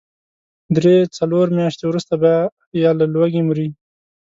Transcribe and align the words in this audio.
درې، 0.75 0.95
څلور 1.17 1.45
مياشتې 1.57 1.85
وروسته 1.87 2.13
به 2.21 2.33
يا 2.83 2.91
له 2.99 3.05
لوږې 3.13 3.41
مري. 3.47 3.67